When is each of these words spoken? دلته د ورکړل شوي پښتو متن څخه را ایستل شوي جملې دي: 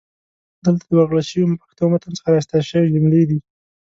دلته 0.65 0.83
د 0.87 0.91
ورکړل 0.99 1.23
شوي 1.31 1.45
پښتو 1.61 1.83
متن 1.91 2.11
څخه 2.17 2.29
را 2.31 2.37
ایستل 2.39 2.61
شوي 2.71 2.89
جملې 2.95 3.23
دي: 3.29 3.39